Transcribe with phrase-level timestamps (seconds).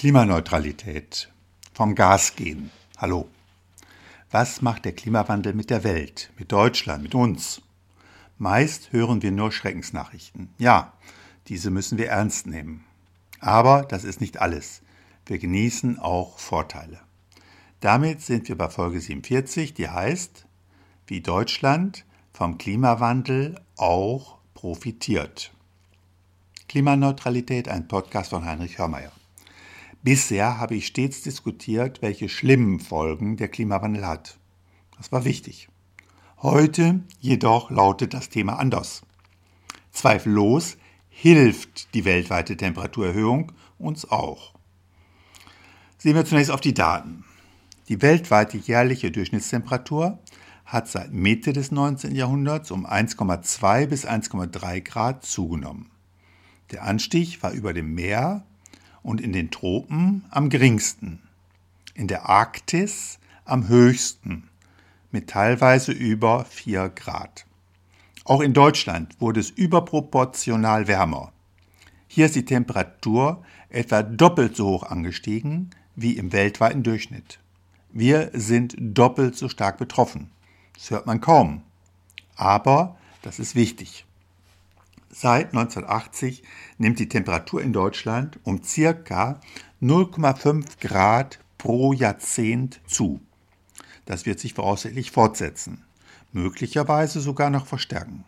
[0.00, 1.30] Klimaneutralität.
[1.74, 2.70] Vom Gas gehen.
[2.96, 3.28] Hallo.
[4.30, 7.60] Was macht der Klimawandel mit der Welt, mit Deutschland, mit uns?
[8.38, 10.48] Meist hören wir nur Schreckensnachrichten.
[10.56, 10.94] Ja,
[11.48, 12.82] diese müssen wir ernst nehmen.
[13.40, 14.80] Aber das ist nicht alles.
[15.26, 17.00] Wir genießen auch Vorteile.
[17.80, 20.46] Damit sind wir bei Folge 47, die heißt,
[21.08, 25.52] wie Deutschland vom Klimawandel auch profitiert.
[26.68, 29.12] Klimaneutralität, ein Podcast von Heinrich Hörmeier.
[30.02, 34.38] Bisher habe ich stets diskutiert, welche schlimmen Folgen der Klimawandel hat.
[34.96, 35.68] Das war wichtig.
[36.38, 39.02] Heute jedoch lautet das Thema anders.
[39.92, 40.78] Zweifellos
[41.10, 44.54] hilft die weltweite Temperaturerhöhung uns auch.
[45.98, 47.24] Sehen wir zunächst auf die Daten.
[47.90, 50.18] Die weltweite jährliche Durchschnittstemperatur
[50.64, 52.14] hat seit Mitte des 19.
[52.14, 55.90] Jahrhunderts um 1,2 bis 1,3 Grad zugenommen.
[56.70, 58.46] Der Anstieg war über dem Meer
[59.02, 61.20] und in den Tropen am geringsten,
[61.94, 64.48] in der Arktis am höchsten
[65.10, 67.46] mit teilweise über 4 Grad.
[68.24, 71.32] Auch in Deutschland wurde es überproportional wärmer.
[72.06, 77.40] Hier ist die Temperatur etwa doppelt so hoch angestiegen wie im weltweiten Durchschnitt.
[77.92, 80.30] Wir sind doppelt so stark betroffen.
[80.74, 81.62] Das hört man kaum.
[82.36, 84.06] Aber das ist wichtig.
[85.12, 86.44] Seit 1980
[86.78, 89.40] nimmt die Temperatur in Deutschland um circa
[89.82, 93.20] 0,5 Grad pro Jahrzehnt zu.
[94.06, 95.84] Das wird sich voraussichtlich fortsetzen,
[96.32, 98.24] möglicherweise sogar noch verstärken.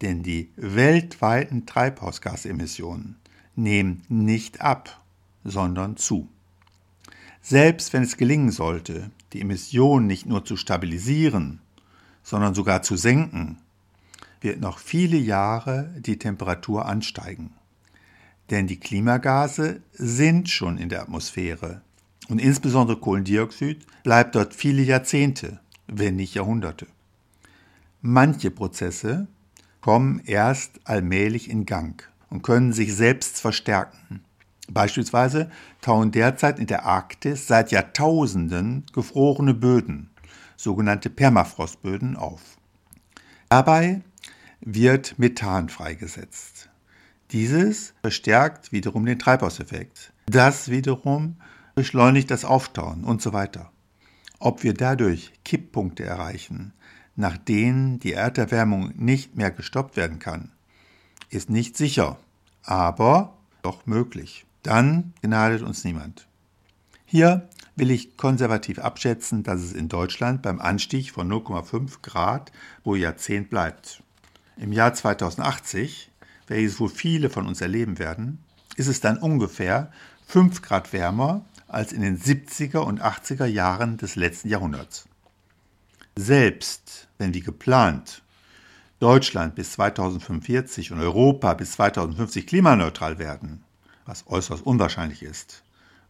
[0.00, 3.16] Denn die weltweiten Treibhausgasemissionen
[3.54, 5.02] nehmen nicht ab,
[5.44, 6.28] sondern zu.
[7.42, 11.60] Selbst wenn es gelingen sollte, die Emissionen nicht nur zu stabilisieren,
[12.22, 13.58] sondern sogar zu senken,
[14.40, 17.52] wird noch viele Jahre die Temperatur ansteigen.
[18.50, 21.82] Denn die Klimagase sind schon in der Atmosphäre
[22.28, 26.86] und insbesondere Kohlendioxid bleibt dort viele Jahrzehnte, wenn nicht Jahrhunderte.
[28.02, 29.26] Manche Prozesse
[29.80, 34.22] kommen erst allmählich in Gang und können sich selbst verstärken.
[34.68, 35.50] Beispielsweise
[35.80, 40.10] tauen derzeit in der Arktis seit Jahrtausenden gefrorene Böden,
[40.56, 42.40] sogenannte Permafrostböden, auf.
[43.48, 44.02] Dabei
[44.60, 46.68] wird Methan freigesetzt.
[47.32, 50.12] Dieses verstärkt wiederum den Treibhauseffekt.
[50.26, 51.36] Das wiederum
[51.74, 53.70] beschleunigt das Auftauen und so weiter.
[54.38, 56.72] Ob wir dadurch Kipppunkte erreichen,
[57.16, 60.52] nach denen die Erderwärmung nicht mehr gestoppt werden kann,
[61.28, 62.18] ist nicht sicher,
[62.64, 64.46] aber doch möglich.
[64.62, 66.26] Dann gnadet uns niemand.
[67.04, 72.94] Hier will ich konservativ abschätzen, dass es in Deutschland beim Anstieg von 0,5 Grad pro
[72.94, 74.02] Jahrzehnt bleibt.
[74.60, 76.10] Im Jahr 2080,
[76.46, 78.44] welches wohl viele von uns erleben werden,
[78.76, 79.90] ist es dann ungefähr
[80.26, 85.08] 5 Grad wärmer als in den 70er und 80er Jahren des letzten Jahrhunderts.
[86.14, 88.20] Selbst wenn wie geplant
[88.98, 93.64] Deutschland bis 2045 und Europa bis 2050 klimaneutral werden,
[94.04, 95.62] was äußerst unwahrscheinlich ist,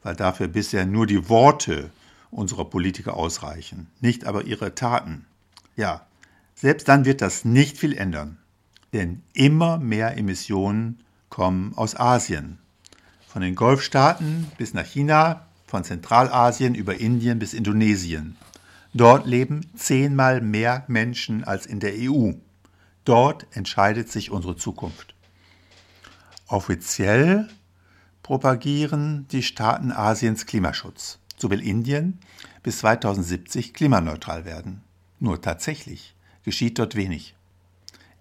[0.03, 1.91] weil dafür bisher nur die Worte
[2.33, 5.27] unserer Politiker ausreichen, nicht aber ihre Taten.
[5.77, 6.05] Ja,
[6.57, 8.40] selbst dann wird das nicht viel ändern,
[8.93, 12.59] denn immer mehr Emissionen kommen aus Asien.
[13.29, 18.37] Von den Golfstaaten bis nach China, von Zentralasien über Indien bis Indonesien.
[18.93, 22.33] Dort leben zehnmal mehr Menschen als in der EU.
[23.05, 25.15] Dort entscheidet sich unsere Zukunft.
[26.49, 27.49] Offiziell
[28.25, 31.21] propagieren die Staaten Asiens Klimaschutz.
[31.39, 32.19] So will Indien
[32.65, 34.83] bis 2070 klimaneutral werden.
[35.21, 37.35] Nur tatsächlich geschieht dort wenig.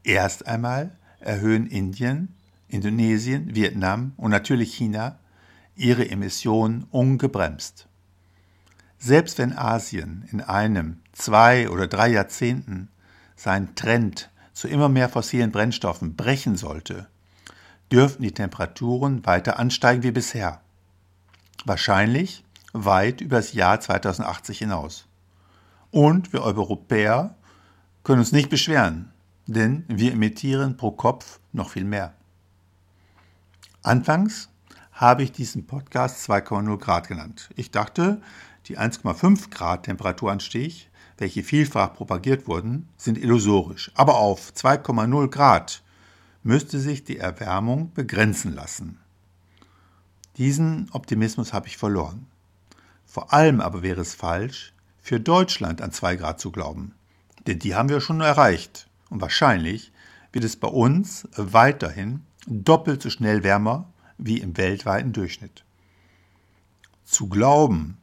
[0.03, 2.35] Erst einmal erhöhen Indien,
[2.67, 5.19] Indonesien, Vietnam und natürlich China
[5.75, 7.87] ihre Emissionen ungebremst.
[8.97, 12.89] Selbst wenn Asien in einem, zwei oder drei Jahrzehnten
[13.35, 17.07] seinen Trend zu immer mehr fossilen Brennstoffen brechen sollte,
[17.91, 20.61] dürften die Temperaturen weiter ansteigen wie bisher.
[21.65, 22.43] Wahrscheinlich
[22.73, 25.07] weit über das Jahr 2080 hinaus.
[25.91, 27.35] Und wir Europäer
[28.03, 29.11] können uns nicht beschweren,
[29.53, 32.13] denn wir emittieren pro Kopf noch viel mehr.
[33.81, 34.49] Anfangs
[34.91, 37.49] habe ich diesen Podcast 2,0 Grad genannt.
[37.55, 38.21] Ich dachte,
[38.67, 43.91] die 1,5 Grad Temperaturanstieg, welche vielfach propagiert wurden, sind illusorisch.
[43.95, 45.81] Aber auf 2,0 Grad
[46.43, 48.99] müsste sich die Erwärmung begrenzen lassen.
[50.37, 52.27] Diesen Optimismus habe ich verloren.
[53.05, 56.93] Vor allem aber wäre es falsch, für Deutschland an 2 Grad zu glauben.
[57.47, 58.88] Denn die haben wir schon erreicht.
[59.09, 59.91] Und wahrscheinlich
[60.31, 65.63] wird es bei uns weiterhin doppelt so schnell wärmer wie im weltweiten Durchschnitt.
[67.05, 67.97] Zu glauben,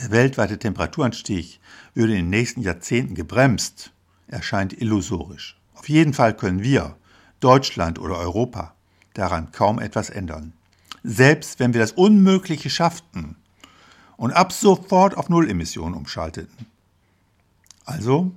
[0.00, 1.60] der weltweite Temperaturanstieg
[1.94, 3.92] würde in den nächsten Jahrzehnten gebremst,
[4.26, 5.58] erscheint illusorisch.
[5.74, 6.96] Auf jeden Fall können wir,
[7.40, 8.74] Deutschland oder Europa,
[9.14, 10.54] daran kaum etwas ändern.
[11.02, 13.36] Selbst wenn wir das Unmögliche schafften
[14.16, 16.66] und ab sofort auf Nullemissionen umschalteten.
[17.84, 18.32] Also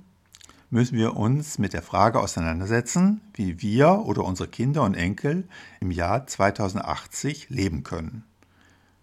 [0.76, 5.48] müssen wir uns mit der Frage auseinandersetzen, wie wir oder unsere Kinder und Enkel
[5.80, 8.24] im Jahr 2080 leben können.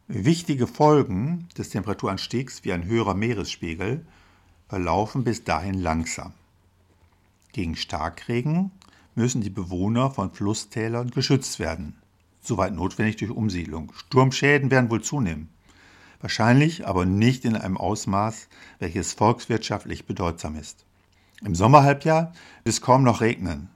[0.07, 4.05] Wichtige Folgen des Temperaturanstiegs wie ein höherer Meeresspiegel
[4.67, 6.33] verlaufen bis dahin langsam.
[7.53, 8.69] Gegen Starkregen
[9.15, 11.95] müssen die Bewohner von Flusstälern geschützt werden,
[12.39, 13.91] soweit notwendig durch Umsiedlung.
[13.95, 15.49] Sturmschäden werden wohl zunehmen,
[16.21, 18.47] wahrscheinlich aber nicht in einem Ausmaß,
[18.77, 20.85] welches volkswirtschaftlich bedeutsam ist.
[21.45, 23.69] Im Sommerhalbjahr wird es kaum noch regnen.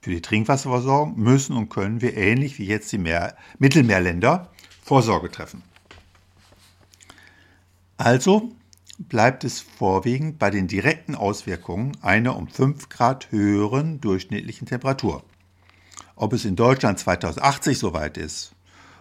[0.00, 4.50] Für die Trinkwasserversorgung müssen und können wir ähnlich wie jetzt die Meer Mittelmeerländer
[4.82, 5.62] Vorsorge treffen.
[7.96, 8.52] Also
[8.98, 15.22] bleibt es vorwiegend bei den direkten Auswirkungen einer um 5 Grad höheren durchschnittlichen Temperatur.
[16.16, 18.54] Ob es in Deutschland 2080 soweit ist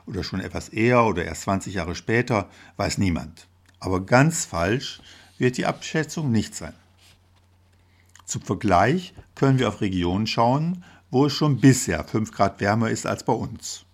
[0.06, 3.48] oder schon etwas eher oder erst 20 Jahre später, weiß niemand.
[3.80, 5.02] Aber ganz falsch
[5.38, 6.74] wird die Abschätzung nicht sein.
[8.34, 13.06] Zum Vergleich können wir auf Regionen schauen, wo es schon bisher 5 Grad wärmer ist
[13.06, 13.86] als bei uns.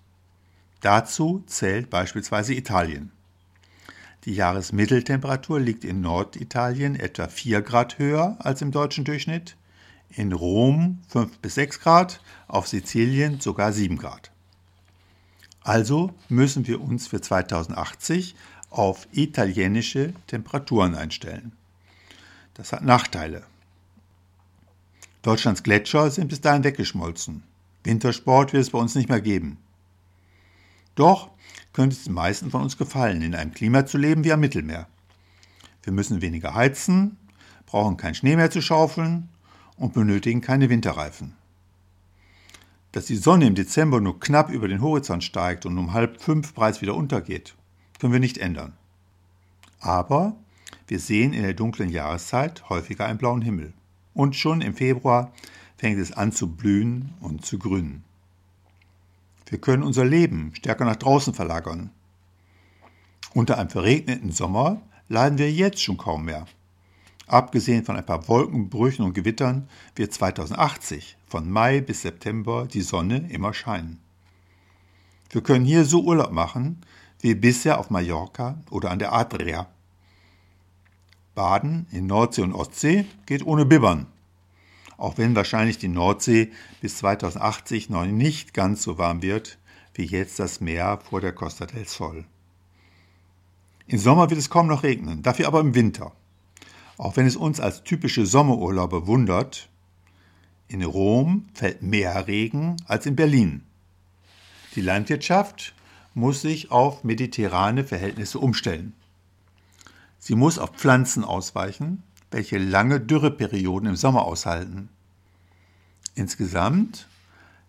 [0.80, 3.12] Dazu zählt beispielsweise Italien.
[4.24, 9.58] Die Jahresmitteltemperatur liegt in Norditalien etwa 4 Grad höher als im deutschen Durchschnitt,
[10.10, 14.32] in Rom 5 bis 6 Grad, auf Sizilien sogar 7 Grad.
[15.64, 18.36] Also müssen wir uns für 2080
[18.70, 21.52] auf italienische Temperaturen einstellen.
[22.54, 23.44] Das hat Nachteile.
[25.22, 27.44] Deutschlands Gletscher sind bis dahin weggeschmolzen.
[27.84, 29.58] Wintersport wird es bei uns nicht mehr geben.
[30.96, 31.32] Doch
[31.74, 34.88] könnte es den meisten von uns gefallen, in einem Klima zu leben wie am Mittelmeer.
[35.84, 37.18] Wir müssen weniger heizen,
[37.66, 39.30] brauchen keinen Schnee mehr zu schaufeln
[39.76, 41.36] und benötigen keine Winterreifen.
[42.92, 46.54] Dass die Sonne im Dezember nur knapp über den Horizont steigt und um halb fünf
[46.54, 47.56] bereits wieder untergeht,
[48.00, 48.74] können wir nicht ändern.
[49.80, 50.36] Aber
[50.88, 53.74] wir sehen in der dunklen Jahreszeit häufiger einen blauen Himmel.
[54.20, 55.32] Und schon im Februar
[55.78, 58.04] fängt es an zu blühen und zu grünen.
[59.46, 61.90] Wir können unser Leben stärker nach draußen verlagern.
[63.34, 66.48] Unter einem verregneten Sommer leiden wir jetzt schon kaum mehr.
[67.28, 73.26] Abgesehen von ein paar Wolkenbrüchen und Gewittern wird 2080 von Mai bis September die Sonne
[73.32, 74.02] immer scheinen.
[75.30, 76.82] Wir können hier so Urlaub machen
[77.22, 79.68] wie bisher auf Mallorca oder an der Adria.
[81.40, 84.08] Baden in Nordsee und Ostsee geht ohne Bibbern.
[84.98, 86.52] Auch wenn wahrscheinlich die Nordsee
[86.82, 89.58] bis 2080 noch nicht ganz so warm wird
[89.94, 92.26] wie jetzt das Meer vor der Costa del Sol.
[93.88, 96.12] Im Sommer wird es kaum noch regnen, dafür aber im Winter.
[96.98, 99.70] Auch wenn es uns als typische Sommerurlauber wundert,
[100.68, 103.64] in Rom fällt mehr Regen als in Berlin.
[104.76, 105.74] Die Landwirtschaft
[106.14, 108.94] muss sich auf mediterrane Verhältnisse umstellen.
[110.20, 114.90] Sie muss auf Pflanzen ausweichen, welche lange Dürreperioden im Sommer aushalten.
[116.16, 117.08] Insgesamt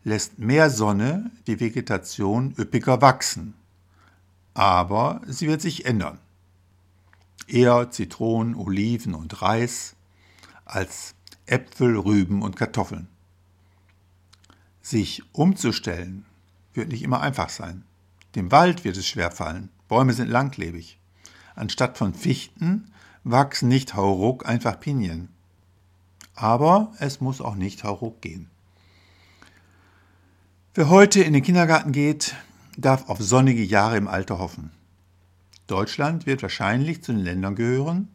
[0.04, 3.54] lässt mehr Sonne die Vegetation üppiger wachsen,
[4.54, 6.18] aber sie wird sich ändern.
[7.46, 9.94] Eher Zitronen, Oliven und Reis
[10.64, 11.14] als
[11.46, 13.08] Äpfel, Rüben und Kartoffeln.
[14.82, 16.24] Sich umzustellen
[16.74, 17.84] wird nicht immer einfach sein.
[18.34, 19.68] Dem Wald wird es schwerfallen.
[19.88, 20.99] Bäume sind langlebig.
[21.54, 22.92] Anstatt von Fichten
[23.24, 25.28] wachsen nicht hauruck einfach Pinien.
[26.34, 28.48] Aber es muss auch nicht hauruck gehen.
[30.74, 32.34] Wer heute in den Kindergarten geht,
[32.78, 34.70] darf auf sonnige Jahre im Alter hoffen.
[35.66, 38.08] Deutschland wird wahrscheinlich zu den Ländern gehören,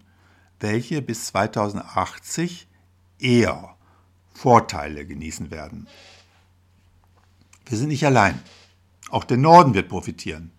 [0.60, 2.68] welche bis 2080
[3.20, 3.75] eher
[4.34, 5.88] Vorteile genießen werden.
[7.65, 8.39] Wir sind nicht allein.
[9.10, 10.51] Auch der Norden wird profitieren.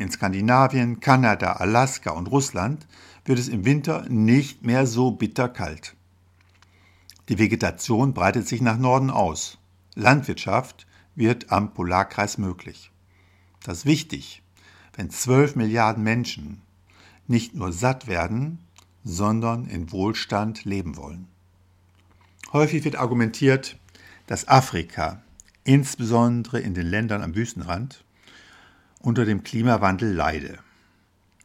[0.00, 2.86] In Skandinavien, Kanada, Alaska und Russland
[3.26, 5.94] wird es im Winter nicht mehr so bitter kalt.
[7.28, 9.58] Die Vegetation breitet sich nach Norden aus.
[9.94, 12.90] Landwirtschaft wird am Polarkreis möglich.
[13.62, 14.42] Das ist wichtig,
[14.96, 16.62] wenn 12 Milliarden Menschen
[17.26, 18.58] nicht nur satt werden,
[19.04, 21.28] sondern in Wohlstand leben wollen.
[22.54, 23.76] Häufig wird argumentiert,
[24.26, 25.20] dass Afrika,
[25.64, 28.02] insbesondere in den Ländern am Wüstenrand,
[29.00, 30.58] unter dem Klimawandel leide.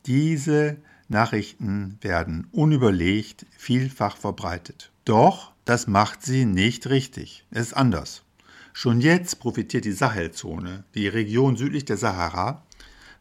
[0.06, 4.92] Diese Nachrichten werden unüberlegt vielfach verbreitet.
[5.06, 7.46] Doch das macht sie nicht richtig.
[7.52, 8.24] Es ist anders.
[8.74, 12.64] Schon jetzt profitiert die Sahelzone, die Region südlich der Sahara,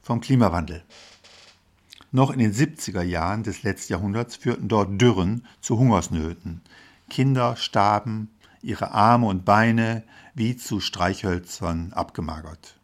[0.03, 0.83] vom Klimawandel.
[2.13, 6.61] Noch in den 70er Jahren des letzten Jahrhunderts führten dort Dürren zu Hungersnöten.
[7.09, 8.31] Kinder starben,
[8.63, 12.77] ihre Arme und Beine wie zu Streichhölzern abgemagert.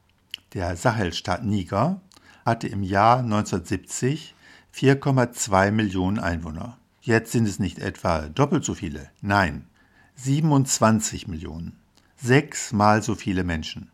[0.54, 2.00] Der Sahelstaat Niger
[2.45, 4.35] hatte im Jahr 1970
[4.75, 6.76] 4,2 Millionen Einwohner.
[7.00, 9.66] Jetzt sind es nicht etwa doppelt so viele, nein,
[10.16, 11.78] 27 Millionen.
[12.16, 13.90] Sechsmal so viele Menschen.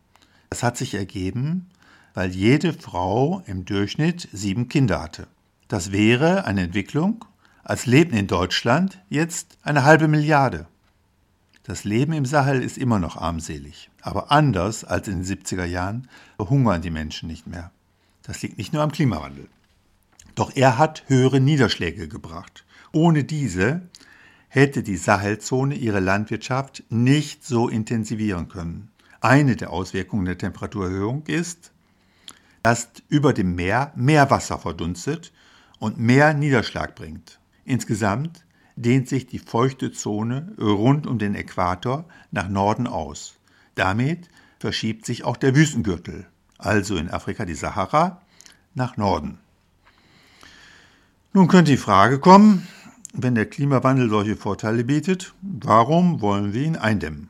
[0.49, 1.69] Das hat sich ergeben,
[2.15, 5.27] weil jede Frau im Durchschnitt sieben Kinder hatte.
[5.67, 7.23] Das wäre eine Entwicklung,
[7.63, 10.65] als leben in Deutschland jetzt eine halbe Milliarde.
[11.67, 16.07] Das Leben im Sahel ist immer noch armselig, aber anders als in den 70er Jahren
[16.37, 17.71] verhungern die Menschen nicht mehr.
[18.23, 19.49] Das liegt nicht nur am Klimawandel.
[20.33, 22.63] Doch er hat höhere Niederschläge gebracht.
[22.93, 23.81] Ohne diese
[24.47, 28.89] hätte die Sahelzone ihre Landwirtschaft nicht so intensivieren können.
[29.19, 31.73] Eine der Auswirkungen der Temperaturerhöhung ist,
[32.63, 35.33] dass über dem Meer mehr Wasser verdunstet
[35.79, 37.41] und mehr Niederschlag bringt.
[37.65, 38.45] Insgesamt
[38.77, 43.35] dehnt sich die feuchte Zone rund um den Äquator nach Norden aus.
[43.75, 44.29] Damit
[44.59, 48.21] verschiebt sich auch der Wüstengürtel, also in Afrika die Sahara,
[48.75, 49.39] nach Norden.
[51.33, 52.67] Nun könnte die Frage kommen,
[53.13, 57.29] wenn der Klimawandel solche Vorteile bietet, warum wollen wir ihn eindämmen?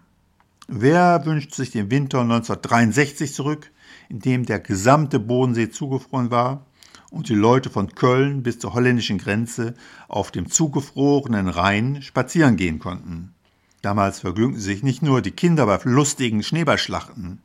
[0.67, 3.71] Wer wünscht sich den Winter 1963 zurück,
[4.09, 6.65] in dem der gesamte Bodensee zugefroren war
[7.11, 9.73] und die Leute von Köln bis zur holländischen Grenze
[10.07, 13.33] auf dem zugefrorenen Rhein spazieren gehen konnten?
[13.81, 17.41] Damals vergnügten sich nicht nur die Kinder bei lustigen Schneeballschlachten.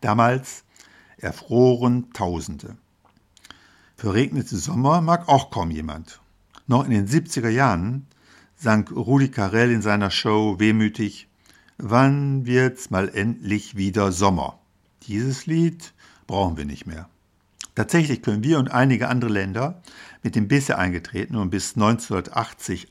[0.00, 0.64] Damals
[1.16, 2.76] erfroren Tausende.
[3.96, 6.20] Verregnete Sommer mag auch kaum jemand.
[6.66, 8.06] Noch in den 70er Jahren
[8.56, 11.28] sang Rudi Carell in seiner Show wehmütig
[11.78, 14.58] Wann wird's mal endlich wieder Sommer?
[15.02, 15.92] Dieses Lied
[16.26, 17.08] brauchen wir nicht mehr.
[17.76, 19.82] Tatsächlich können wir und einige andere Länder
[20.22, 22.88] mit dem bisher eingetretenen und bis 1980,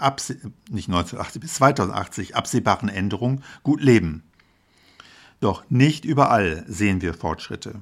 [0.69, 4.23] nicht 1980, bis 2080 absehbaren Änderungen gut leben.
[5.41, 7.81] Doch nicht überall sehen wir Fortschritte.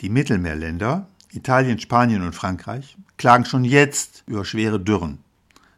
[0.00, 5.18] Die Mittelmeerländer Italien, Spanien und Frankreich klagen schon jetzt über schwere Dürren.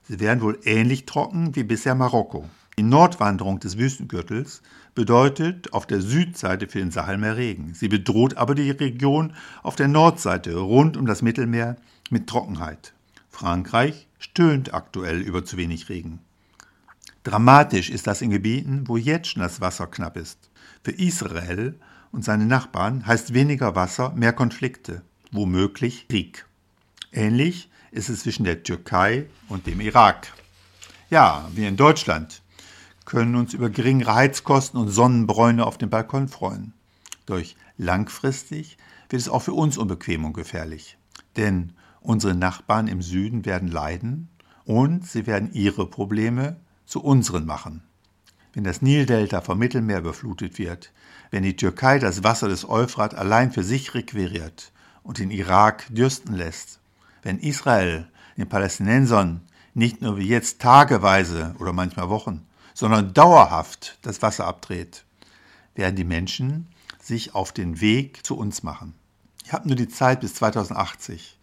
[0.05, 2.49] Sie werden wohl ähnlich trocken wie bisher Marokko.
[2.79, 4.63] Die Nordwanderung des Wüstengürtels
[4.95, 7.75] bedeutet auf der Südseite für den Sahel mehr Regen.
[7.75, 11.77] Sie bedroht aber die Region auf der Nordseite rund um das Mittelmeer
[12.11, 12.95] mit Trockenheit.
[13.31, 16.21] Frankreich stöhnt aktuell über zu wenig Regen.
[17.25, 20.51] Dramatisch ist das in Gebieten, wo jetzt schon das Wasser knapp ist.
[20.83, 21.79] Für Israel
[22.11, 25.03] und seine Nachbarn heißt weniger Wasser mehr Konflikte
[25.33, 26.47] womöglich Krieg.
[27.11, 30.33] Ähnlich ist es zwischen der Türkei und dem Irak.
[31.11, 32.42] Ja, wir in Deutschland
[33.05, 36.73] können uns über geringere Heizkosten und Sonnenbräune auf dem Balkon freuen.
[37.27, 37.41] Doch
[37.77, 38.77] langfristig
[39.09, 40.99] wird es auch für uns unbequem und gefährlich.
[41.37, 44.29] Denn unsere Nachbarn im Süden werden leiden
[44.65, 46.57] und sie werden ihre Probleme
[46.87, 47.83] zu unseren machen.
[48.53, 50.93] Wenn das Nildelta vom Mittelmeer überflutet wird,
[51.31, 56.35] wenn die Türkei das Wasser des Euphrat allein für sich requiriert und den Irak dürsten
[56.35, 56.79] lässt.
[57.23, 59.41] Wenn Israel den Palästinensern
[59.75, 65.05] nicht nur wie jetzt tageweise oder manchmal Wochen, sondern dauerhaft das Wasser abdreht,
[65.75, 66.69] werden die Menschen
[67.01, 68.95] sich auf den Weg zu uns machen.
[69.45, 71.39] Ich habe nur die Zeit bis 2080,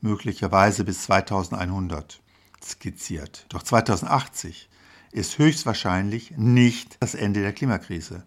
[0.00, 2.20] möglicherweise bis 2100
[2.62, 3.46] skizziert.
[3.48, 4.68] Doch 2080
[5.12, 8.24] ist höchstwahrscheinlich nicht das Ende der Klimakrise.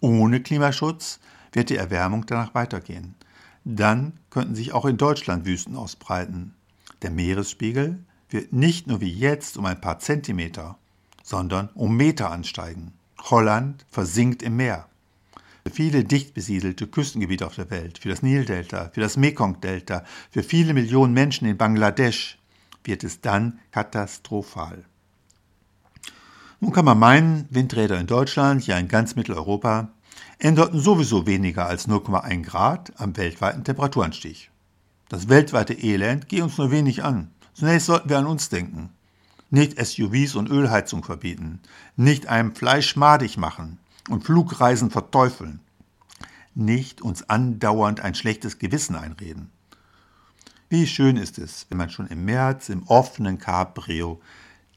[0.00, 1.20] Ohne Klimaschutz
[1.52, 3.14] wird die Erwärmung danach weitergehen.
[3.64, 6.54] Dann könnten sich auch in Deutschland Wüsten ausbreiten.
[7.02, 10.78] Der Meeresspiegel wird nicht nur wie jetzt um ein paar Zentimeter,
[11.22, 12.92] sondern um Meter ansteigen.
[13.30, 14.86] Holland versinkt im Meer.
[15.70, 20.74] Viele dicht besiedelte Küstengebiete auf der Welt, für das Nildelta, für das Mekong-Delta, für viele
[20.74, 22.38] Millionen Menschen in Bangladesch
[22.84, 24.84] wird es dann katastrophal.
[26.58, 29.88] Nun kann man meinen, Windräder in Deutschland, ja in ganz Mitteleuropa,
[30.38, 34.50] änderten sowieso weniger als 0,1 Grad am weltweiten Temperaturanstieg.
[35.08, 37.30] Das weltweite Elend geht uns nur wenig an.
[37.54, 38.90] Zunächst sollten wir an uns denken.
[39.52, 41.60] Nicht SUVs und Ölheizung verbieten,
[41.94, 43.78] nicht einem Fleisch madig machen
[44.08, 45.60] und Flugreisen verteufeln,
[46.56, 49.50] nicht uns andauernd ein schlechtes Gewissen einreden.
[50.68, 54.20] Wie schön ist es, wenn man schon im März im offenen Cabrio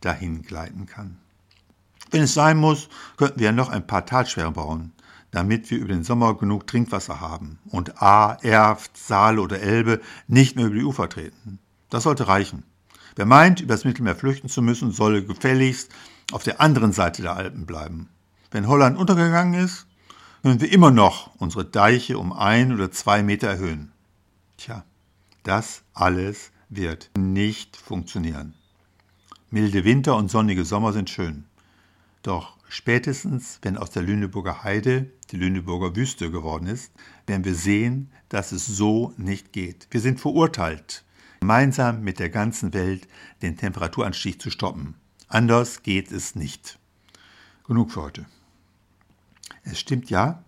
[0.02, 1.18] dahin gleiten kann.
[2.12, 4.92] Wenn es sein muss, könnten wir noch ein paar Talsperren bauen
[5.36, 10.56] damit wir über den Sommer genug Trinkwasser haben und A, Erft, Saale oder Elbe nicht
[10.56, 11.60] mehr über die Ufer treten.
[11.90, 12.64] Das sollte reichen.
[13.16, 15.90] Wer meint, übers Mittelmeer flüchten zu müssen, solle gefälligst
[16.32, 18.10] auf der anderen Seite der Alpen bleiben.
[18.52, 19.88] Wenn Holland untergegangen ist,
[20.42, 23.92] können wir immer noch unsere Deiche um ein oder zwei Meter erhöhen.
[24.58, 24.84] Tja,
[25.44, 28.54] das alles wird nicht funktionieren.
[29.50, 31.46] Milde Winter und sonnige Sommer sind schön.
[32.22, 36.92] Doch spätestens, wenn aus der Lüneburger Heide die Lüneburger Wüste geworden ist,
[37.28, 39.88] werden wir sehen, dass es so nicht geht.
[39.92, 41.05] Wir sind verurteilt,
[41.46, 43.08] gemeinsam mit der ganzen Welt
[43.44, 44.96] den Temperaturanstieg zu stoppen.
[45.28, 46.80] Anders geht es nicht.
[47.68, 48.26] Genug für heute.
[49.64, 50.44] Es stimmt ja,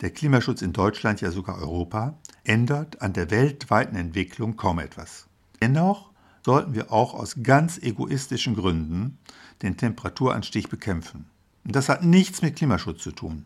[0.00, 5.26] der Klimaschutz in Deutschland, ja sogar Europa, ändert an der weltweiten Entwicklung kaum etwas.
[5.60, 6.12] Dennoch
[6.42, 9.18] sollten wir auch aus ganz egoistischen Gründen
[9.60, 11.26] den Temperaturanstieg bekämpfen.
[11.66, 13.44] Und das hat nichts mit Klimaschutz zu tun.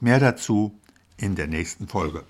[0.00, 0.78] Mehr dazu
[1.16, 2.22] in der nächsten Folge.